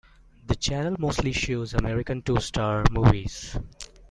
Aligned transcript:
The 0.47 0.55
channel 0.55 0.95
mostly 0.97 1.31
shows 1.31 1.75
American 1.75 2.23
two-star 2.23 2.85
movies. 2.89 3.55